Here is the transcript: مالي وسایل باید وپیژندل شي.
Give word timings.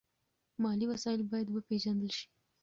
مالي 0.63 0.85
وسایل 0.91 1.21
باید 1.31 1.47
وپیژندل 1.49 2.09
شي. 2.17 2.25